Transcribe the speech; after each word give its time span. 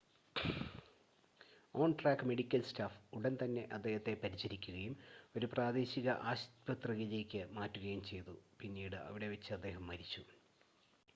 on-track 1.75 2.27
medical 2.29 2.61
staff 2.61 2.97
ഉടൻ 3.13 3.33
തന്നെ 3.35 3.63
അദ്ദേഹത്തെ 3.71 4.13
പരിചരിക്കുകയും 4.23 4.95
ഒരു 5.35 5.49
പ്രാദേശിക 5.53 6.09
ആശുപത്രിയിലേക്ക് 6.25 7.43
മാറ്റുകയും 7.53 8.01
ചെയ്തു 8.03 8.33
പിന്നീട് 8.59 8.97
അവിടെ 9.01 9.29
വച്ച് 9.29 9.51
അദ്ദേഹം 9.53 9.85
മരിച്ചു 9.87 10.23